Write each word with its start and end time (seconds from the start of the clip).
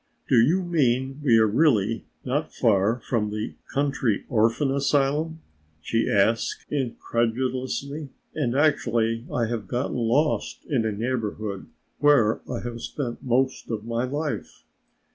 "Do 0.27 0.37
you 0.41 0.63
mean 0.63 1.21
we 1.23 1.37
are 1.37 1.45
really 1.45 2.05
not 2.25 2.51
far 2.51 2.99
from 3.07 3.29
the 3.29 3.53
Country 3.71 4.25
Orphan 4.29 4.71
Asylum?" 4.71 5.41
she 5.79 6.09
asked 6.09 6.65
incredulously. 6.71 8.09
"And 8.33 8.55
actually 8.57 9.27
I 9.31 9.45
have 9.45 9.67
gotten 9.67 9.97
lost 9.97 10.65
in 10.67 10.87
a 10.87 10.91
neighborhood 10.91 11.67
where 11.99 12.41
I 12.51 12.61
have 12.61 12.81
spent 12.81 13.21
most 13.21 13.69
of 13.69 13.85
my 13.85 14.05
life! 14.05 14.63